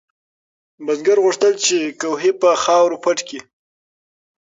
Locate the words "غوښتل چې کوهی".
1.25-2.31